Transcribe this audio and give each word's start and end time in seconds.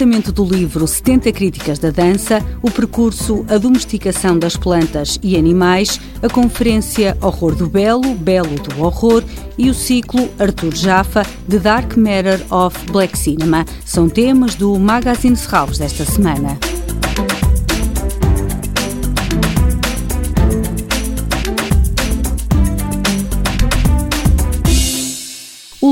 lançamento 0.00 0.32
do 0.32 0.46
livro 0.46 0.86
70 0.86 1.30
Críticas 1.30 1.78
da 1.78 1.90
Dança, 1.90 2.42
o 2.62 2.70
percurso 2.70 3.44
A 3.50 3.58
Domesticação 3.58 4.38
das 4.38 4.56
Plantas 4.56 5.18
e 5.22 5.36
Animais, 5.36 6.00
a 6.22 6.28
conferência 6.28 7.18
Horror 7.20 7.54
do 7.54 7.66
Belo, 7.66 8.14
Belo 8.14 8.54
do 8.54 8.82
Horror 8.82 9.22
e 9.58 9.68
o 9.68 9.74
ciclo 9.74 10.26
Arthur 10.38 10.74
Jaffa, 10.74 11.22
The 11.46 11.58
Dark 11.58 11.98
Matter 11.98 12.40
of 12.50 12.78
Black 12.90 13.18
Cinema. 13.18 13.66
São 13.84 14.08
temas 14.08 14.54
do 14.54 14.78
Magazine 14.78 15.36
Serralves 15.36 15.76
desta 15.76 16.06
semana. 16.06 16.69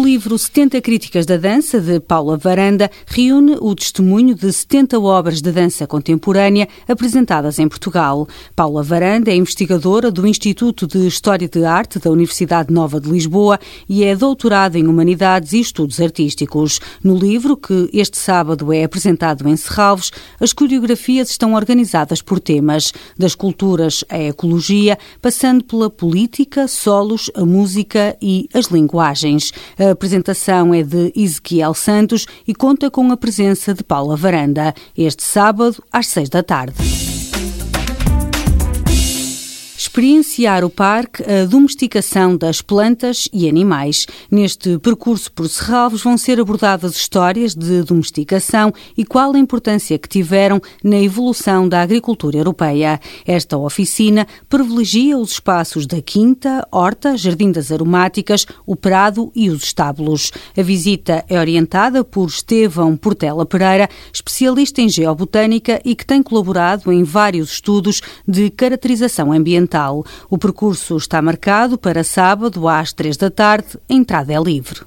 Livro 0.09 0.39
70 0.39 0.80
Críticas 0.80 1.27
da 1.27 1.37
Dança, 1.37 1.79
de 1.83 2.01
Paula 2.01 2.39
Varanda, 2.39 2.91
reúne 3.07 3.59
o 3.61 3.75
testemunho 3.75 4.34
de 4.34 4.51
70 4.51 4.98
obras 4.98 5.43
de 5.43 5.53
dança 5.53 5.87
contemporânea 5.87 6.67
apresentadas 6.89 7.59
em 7.59 7.69
Portugal. 7.69 8.27
Paula 8.57 8.83
Varanda 8.83 9.31
é 9.31 9.37
investigadora 9.37 10.11
do 10.11 10.27
Instituto 10.27 10.87
de 10.87 11.07
História 11.07 11.47
de 11.47 11.62
Arte 11.62 11.98
da 11.98 12.11
Universidade 12.11 12.73
Nova 12.73 12.98
de 12.98 13.11
Lisboa 13.11 13.61
e 13.87 14.03
é 14.03 14.17
doutorada 14.17 14.79
em 14.79 14.87
Humanidades 14.87 15.53
e 15.53 15.61
Estudos 15.61 16.01
Artísticos. 16.01 16.81
No 17.05 17.15
livro, 17.15 17.55
que 17.55 17.91
este 17.93 18.17
sábado 18.17 18.73
é 18.73 18.84
apresentado 18.84 19.47
em 19.47 19.56
Serralves, 19.56 20.11
as 20.41 20.55
coreografias 20.55 21.29
estão 21.29 21.53
organizadas 21.53 22.23
por 22.23 22.41
temas, 22.41 22.95
das 23.19 23.34
culturas 23.34 24.03
à 24.09 24.19
ecologia, 24.19 24.98
passando 25.20 25.62
pela 25.62 25.91
política, 25.91 26.67
solos, 26.67 27.31
a 27.34 27.45
música 27.45 28.17
e 28.23 28.48
as 28.55 28.69
linguagens. 28.69 29.53
A 29.78 29.97
apresentação 29.98 30.72
é 30.72 30.84
de 30.84 31.12
Ezequiel 31.16 31.74
Santos 31.74 32.24
e 32.46 32.54
conta 32.54 32.88
com 32.88 33.10
a 33.10 33.16
presença 33.16 33.74
de 33.74 33.82
Paula 33.82 34.16
Varanda, 34.16 34.72
este 34.96 35.24
sábado 35.24 35.82
às 35.92 36.06
seis 36.06 36.28
da 36.28 36.41
tarde 36.41 37.08
experienciar 39.98 40.64
o 40.64 40.70
parque 40.70 41.24
a 41.24 41.44
domesticação 41.44 42.36
das 42.36 42.62
plantas 42.62 43.28
e 43.32 43.48
animais. 43.48 44.06
Neste 44.30 44.78
percurso 44.78 45.32
por 45.32 45.48
Serralves 45.48 46.02
vão 46.02 46.16
ser 46.16 46.38
abordadas 46.38 46.94
histórias 46.94 47.52
de 47.52 47.82
domesticação 47.82 48.72
e 48.96 49.04
qual 49.04 49.34
a 49.34 49.38
importância 49.41 49.98
que 49.98 50.08
tiveram 50.08 50.62
na 50.84 51.00
evolução 51.00 51.69
da 51.69 51.82
agricultura 51.82 52.36
europeia. 52.36 53.00
Esta 53.26 53.58
oficina 53.58 54.24
privilegia 54.48 55.19
os 55.19 55.32
espaços 55.32 55.84
da 55.84 56.00
quinta, 56.00 56.64
horta, 56.70 57.16
jardim 57.16 57.50
das 57.50 57.72
aromáticas, 57.72 58.46
o 58.64 58.76
prado 58.76 59.32
e 59.34 59.50
os 59.50 59.64
estábulos. 59.64 60.30
A 60.56 60.62
visita 60.62 61.24
é 61.28 61.41
orientada 61.41 62.04
por 62.04 62.28
Estevão 62.28 62.96
Portela 62.96 63.44
Pereira, 63.44 63.88
especialista 64.12 64.80
em 64.80 64.88
geobotânica 64.88 65.80
e 65.84 65.96
que 65.96 66.06
tem 66.06 66.22
colaborado 66.22 66.92
em 66.92 67.02
vários 67.02 67.50
estudos 67.50 68.00
de 68.28 68.48
caracterização 68.48 69.32
ambiental. 69.32 69.88
O 70.31 70.39
percurso 70.39 70.97
está 70.97 71.20
marcado 71.22 71.78
para 71.78 72.05
sábado 72.05 72.69
às 72.69 72.92
três 72.92 73.17
da 73.17 73.31
tarde. 73.31 73.78
A 73.89 73.94
entrada 73.94 74.33
é 74.33 74.41
livre. 74.41 74.81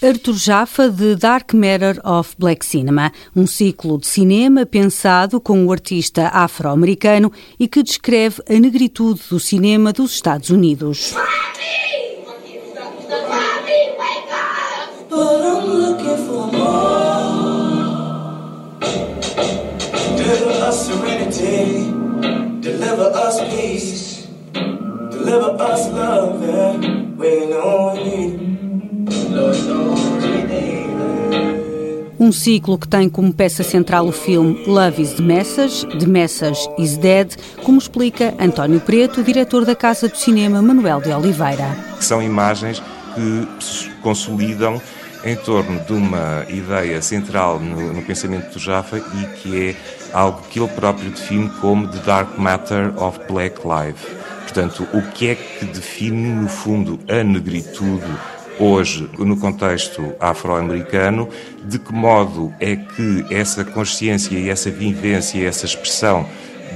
Arthur 0.00 0.34
Jaffa 0.34 0.88
de 0.88 1.16
Dark 1.16 1.52
Matter 1.52 2.00
of 2.04 2.36
Black 2.38 2.64
Cinema, 2.64 3.10
um 3.34 3.48
ciclo 3.48 3.98
de 3.98 4.06
cinema 4.06 4.64
pensado 4.64 5.40
com 5.40 5.66
o 5.66 5.72
artista 5.72 6.28
afro-americano 6.28 7.32
e 7.58 7.66
que 7.66 7.82
descreve 7.82 8.40
a 8.48 8.52
negritude 8.60 9.20
do 9.28 9.40
cinema 9.40 9.92
dos 9.92 10.12
Estados 10.12 10.50
Unidos. 10.50 11.14
Serenity. 20.72 21.90
Deliver 22.60 23.10
us 23.14 23.40
peace. 23.50 24.28
Deliver 25.10 25.56
us 25.60 25.88
love. 25.88 26.40
We 27.16 27.46
know 27.46 27.94
we 27.94 28.04
need. 28.04 29.10
Lord 29.30 29.58
knows 29.66 30.00
we 30.22 30.42
need. 30.44 30.88
Um 32.20 32.32
ciclo 32.32 32.76
que 32.76 32.88
tem 32.88 33.08
como 33.08 33.32
peça 33.32 33.62
central 33.62 34.06
o 34.08 34.12
filme 34.12 34.64
Love 34.66 35.00
is 35.00 35.12
the 35.14 35.22
Message, 35.22 35.86
The 35.98 36.06
Message 36.06 36.68
is 36.76 36.96
Dead, 36.96 37.36
como 37.62 37.78
explica 37.78 38.34
António 38.40 38.80
Preto, 38.80 39.22
diretor 39.22 39.64
da 39.64 39.76
Casa 39.76 40.08
do 40.08 40.16
Cinema 40.16 40.60
Manuel 40.60 41.00
de 41.00 41.12
Oliveira. 41.12 41.76
São 42.00 42.20
imagens 42.20 42.82
que 43.14 43.64
se 43.64 43.88
consolidam 44.02 44.80
em 45.24 45.36
torno 45.36 45.80
de 45.80 45.92
uma 45.92 46.44
ideia 46.48 47.00
central 47.02 47.58
no, 47.58 47.92
no, 47.92 48.02
pensamento 48.02 48.52
do 48.52 48.58
Jaffa 48.58 48.98
e 48.98 49.26
que 49.36 49.68
é 49.70 49.76
algo 50.12 50.42
que 50.50 50.58
ele 50.58 50.68
próprio 50.68 51.10
define 51.10 51.48
como 51.60 51.88
The 51.88 51.98
Dark 51.98 52.38
Matter 52.38 52.92
of 53.02 53.18
Black 53.28 53.60
Life. 53.64 54.06
Portanto, 54.42 54.86
o 54.92 55.02
que 55.12 55.28
é 55.28 55.34
que 55.34 55.64
define, 55.66 56.28
no 56.32 56.48
fundo, 56.48 56.98
a 57.08 57.22
negritude 57.22 58.06
hoje 58.58 59.08
no 59.18 59.36
contexto 59.36 60.12
afro-americano, 60.18 61.28
de 61.64 61.78
que 61.78 61.92
modo 61.92 62.52
é 62.58 62.76
que 62.76 63.24
essa 63.30 63.64
consciência 63.64 64.36
e 64.36 64.48
essa 64.48 64.70
vivência, 64.70 65.46
essa 65.46 65.66
expressão 65.66 66.26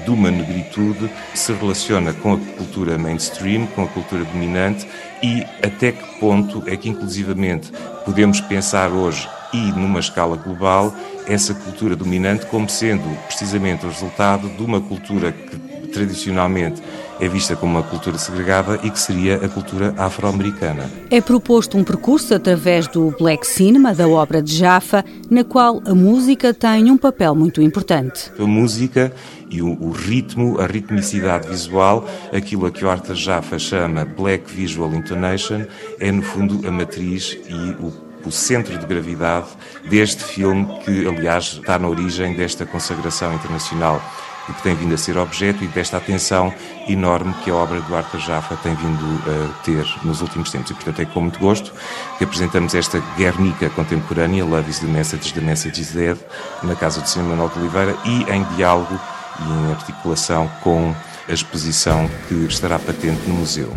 de 0.05 0.11
uma 0.11 0.31
negritude 0.31 1.11
se 1.35 1.53
relaciona 1.53 2.13
com 2.13 2.35
a 2.35 2.39
cultura 2.39 2.99
mainstream, 2.99 3.67
com 3.69 3.85
a 3.85 3.87
cultura 3.87 4.25
dominante 4.25 4.87
e 5.23 5.43
até 5.65 5.93
que 5.93 6.19
ponto 6.19 6.63
é 6.67 6.77
que, 6.77 6.89
inclusivamente, 6.89 7.71
podemos 8.05 8.41
pensar 8.41 8.91
hoje 8.91 9.29
e 9.53 9.71
numa 9.73 10.01
escala 10.01 10.37
global 10.37 10.95
essa 11.27 11.55
cultura 11.55 11.97
dominante 11.97 12.47
como 12.47 12.69
sendo 12.69 13.09
precisamente 13.27 13.85
o 13.85 13.89
resultado 13.89 14.49
de 14.49 14.63
uma 14.63 14.81
cultura 14.81 15.33
que 15.33 15.57
tradicionalmente 15.93 16.83
é 17.21 17.29
vista 17.29 17.55
como 17.55 17.79
uma 17.79 17.83
cultura 17.83 18.19
segregada 18.19 18.81
e 18.83 18.91
que 18.91 18.99
seria 18.99 19.37
a 19.37 19.49
cultura 19.49 19.95
afro-americana. 19.97 20.91
É 21.11 21.21
proposto 21.21 21.79
um 21.79 21.85
percurso 21.85 22.35
através 22.35 22.89
do 22.89 23.15
Black 23.17 23.47
Cinema, 23.47 23.95
da 23.95 24.09
obra 24.09 24.43
de 24.43 24.57
Jaffa, 24.57 25.05
na 25.31 25.45
qual 25.45 25.81
a 25.87 25.95
música 25.95 26.53
tem 26.53 26.91
um 26.91 26.97
papel 26.97 27.35
muito 27.35 27.63
importante. 27.63 28.33
A 28.37 28.45
música 28.45 29.13
e 29.49 29.63
o, 29.63 29.81
o 29.81 29.91
ritmo, 29.91 30.59
a 30.61 30.67
ritmicidade 30.67 31.47
visual, 31.47 32.09
aquilo 32.33 32.67
a 32.67 32.71
que 32.71 32.85
o 32.85 32.91
Arthur 32.91 33.15
Jaffa 33.15 33.59
chama 33.59 34.05
Black 34.05 34.53
Visual 34.53 34.93
Intonation, 34.95 35.65
é 36.01 36.11
no 36.11 36.23
fundo 36.23 36.67
a 36.67 36.73
matriz 36.73 37.39
e 37.49 37.85
o 37.85 38.12
o 38.25 38.33
centro 38.33 38.77
de 38.77 38.87
gravidade 38.87 39.49
deste 39.89 40.23
filme, 40.23 40.67
que 40.85 41.07
aliás 41.07 41.59
está 41.61 41.79
na 41.79 41.89
origem 41.89 42.35
desta 42.35 42.65
consagração 42.67 43.35
internacional 43.35 44.03
e 44.49 44.53
que 44.53 44.63
tem 44.63 44.75
vindo 44.75 44.95
a 44.95 44.99
ser 44.99 45.17
objeto 45.17 45.63
e 45.63 45.69
desta 45.69 45.97
atenção 45.97 46.53
enorme 46.89 47.33
que 47.45 47.51
a 47.51 47.55
obra 47.55 47.81
do 47.81 47.95
Arthur 47.95 48.21
Jaffa 48.21 48.57
tem 48.57 48.75
vindo 48.75 49.23
a 49.27 49.63
ter 49.63 49.87
nos 50.03 50.21
últimos 50.21 50.51
tempos. 50.51 50.71
E, 50.71 50.75
portanto, 50.75 51.01
é 51.01 51.05
com 51.05 51.21
muito 51.21 51.39
gosto 51.39 51.73
que 52.19 52.25
apresentamos 52.25 52.75
esta 52.75 52.99
Guernica 53.17 53.71
contemporânea, 53.71 54.45
Love 54.45 54.71
is 54.71 54.81
the 54.81 54.87
Message, 54.87 55.33
The 55.33 55.41
Message 55.41 55.81
is 55.81 55.93
Dead, 55.93 56.19
na 56.63 56.75
Casa 56.75 57.01
do 57.01 57.09
Cinema 57.09 57.31
Manuel 57.31 57.51
de 57.51 57.61
Oliveira 57.61 57.97
e 58.05 58.23
em 58.31 58.43
diálogo 58.57 58.99
e 59.41 59.69
em 59.69 59.73
articulação 59.73 60.51
com 60.61 60.95
a 61.29 61.33
exposição 61.33 62.11
que 62.29 62.35
estará 62.47 62.79
patente 62.79 63.29
no 63.29 63.35
museu. 63.35 63.73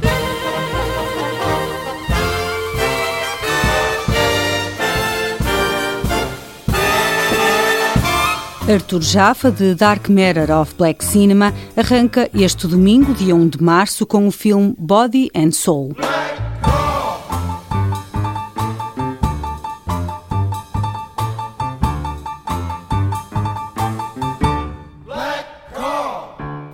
Arthur 8.67 8.99
Jaffa, 8.99 9.51
de 9.51 9.75
Dark 9.75 10.09
Matter 10.09 10.49
of 10.49 10.73
Black 10.75 11.05
Cinema, 11.05 11.53
arranca 11.77 12.27
este 12.33 12.65
domingo, 12.65 13.13
dia 13.13 13.35
1 13.35 13.47
de 13.47 13.61
março, 13.61 14.07
com 14.07 14.27
o 14.27 14.31
filme 14.31 14.73
Body 14.75 15.29
and 15.35 15.51
Soul. 15.51 15.95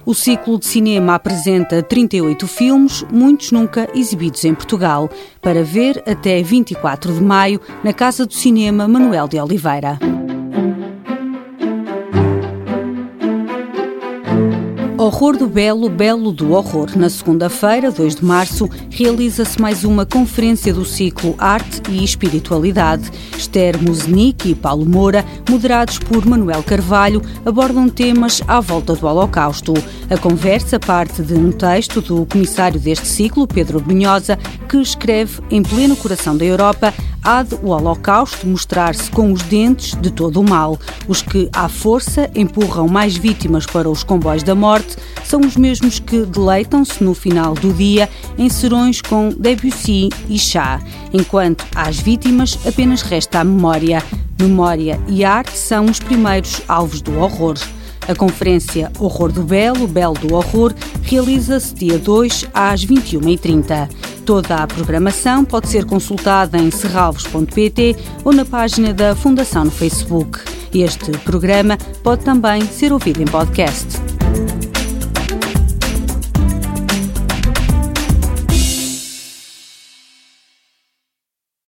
O 0.06 0.14
ciclo 0.14 0.58
de 0.58 0.66
cinema 0.66 1.16
apresenta 1.16 1.84
38 1.84 2.48
filmes, 2.48 3.06
muitos 3.12 3.52
nunca 3.52 3.90
exibidos 3.94 4.46
em 4.46 4.54
Portugal, 4.54 5.10
para 5.42 5.62
ver 5.62 6.02
até 6.08 6.42
24 6.42 7.14
de 7.14 7.22
maio 7.22 7.60
na 7.84 7.92
Casa 7.92 8.26
do 8.26 8.34
Cinema 8.34 8.88
Manuel 8.88 9.28
de 9.28 9.38
Oliveira. 9.40 10.00
Horror 15.14 15.36
do 15.36 15.46
Belo, 15.46 15.90
Belo 15.90 16.32
do 16.32 16.54
Horror. 16.54 16.98
Na 16.98 17.10
segunda-feira, 17.10 17.92
2 17.92 18.16
de 18.16 18.26
março, 18.26 18.68
realiza-se 18.90 19.62
mais 19.62 19.84
uma 19.84 20.06
conferência 20.06 20.74
do 20.74 20.86
ciclo 20.86 21.36
Arte 21.38 21.82
e 21.92 22.02
Espiritualidade. 22.02 23.12
Esther 23.38 23.78
Musnick 23.84 24.50
e 24.50 24.56
Paulo 24.56 24.86
Moura, 24.86 25.26
moderados 25.50 26.00
por 26.00 26.26
Manuel 26.26 26.64
Carvalho, 26.64 27.22
abordam 27.46 27.90
temas 27.90 28.42
à 28.48 28.62
volta 28.62 28.96
do 28.96 29.06
Holocausto. 29.06 29.74
A 30.10 30.18
conversa 30.18 30.80
parte 30.80 31.22
de 31.22 31.34
um 31.34 31.52
texto 31.52 32.02
do 32.02 32.26
comissário 32.26 32.80
deste 32.80 33.06
ciclo, 33.06 33.46
Pedro 33.46 33.82
Brunhosa, 33.82 34.40
que 34.70 34.78
escreve 34.78 35.42
em 35.52 35.62
pleno 35.62 35.96
coração 35.98 36.38
da 36.38 36.46
Europa 36.46 36.94
há 37.24 37.44
de 37.44 37.56
o 37.56 37.68
Holocausto 37.68 38.48
mostrar-se 38.48 39.10
com 39.12 39.32
os 39.32 39.42
dentes 39.44 39.96
de 39.96 40.12
todo 40.12 40.40
o 40.40 40.44
mal. 40.44 40.80
Os 41.08 41.22
que, 41.22 41.50
à 41.54 41.70
força, 41.70 42.30
empurram 42.36 42.88
mais 42.88 43.16
vítimas 43.16 43.66
para 43.66 43.90
os 43.90 44.04
comboios 44.04 44.44
da 44.44 44.56
morte 44.56 44.98
são 45.24 45.42
os 45.42 45.56
mesmos 45.56 46.00
que 46.00 46.26
deleitam-se 46.26 47.04
no 47.04 47.14
final 47.14 47.54
do 47.54 47.74
dia 47.74 48.10
em 48.38 48.50
serões 48.50 49.02
com 49.02 49.30
Debussy 49.30 50.10
e 50.28 50.38
chá, 50.38 50.82
enquanto 51.14 51.66
às 51.76 52.00
vítimas 52.00 52.58
apenas 52.66 53.02
resta 53.02 53.40
a 53.40 53.44
memória. 53.44 54.04
Memória 54.40 55.00
e 55.08 55.24
arte 55.24 55.56
são 55.58 55.86
os 55.86 56.00
primeiros 56.00 56.62
alvos 56.68 57.02
do 57.02 57.18
horror. 57.20 57.56
A 58.08 58.16
conferência 58.16 58.92
Horror 59.00 59.32
do 59.32 59.44
Belo, 59.44 59.88
Belo 59.88 60.16
do 60.16 60.34
Horror, 60.34 60.74
realiza-se 61.04 61.74
dia 61.76 61.98
2 61.98 62.48
às 62.54 62.86
21h30. 62.86 63.90
Toda 64.26 64.56
a 64.56 64.68
programação 64.68 65.44
pode 65.44 65.68
ser 65.68 65.86
consultada 65.86 66.58
em 66.58 66.72
serralvos.pt 66.72 67.96
ou 68.24 68.34
na 68.34 68.46
página 68.46 68.94
da 68.94 69.16
Fundação 69.16 69.66
no 69.66 69.72
Facebook. 69.72 70.40
Este 70.74 71.12
programa 71.20 71.78
pode 72.04 72.24
também 72.24 72.66
ser 72.66 72.94
ouvido 72.94 73.22
em 73.22 73.26
podcast. 73.26 74.21